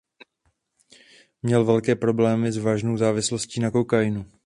Měl 1.41 1.65
velké 1.65 1.95
problémy 1.95 2.51
s 2.51 2.57
vážnou 2.57 2.97
závislostí 2.97 3.59
na 3.61 3.71
kokainu. 3.71 4.25